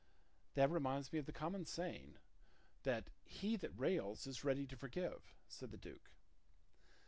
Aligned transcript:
"That 0.55 0.71
reminds 0.71 1.13
me 1.13 1.19
of 1.19 1.27
the 1.27 1.31
common 1.31 1.63
saying, 1.67 2.17
that 2.81 3.11
'he 3.23 3.55
that 3.57 3.77
rails 3.77 4.25
is 4.25 4.43
ready 4.43 4.65
to 4.65 4.75
forgive,'" 4.75 5.35
said 5.47 5.69
the 5.69 5.77
duke. 5.77 6.09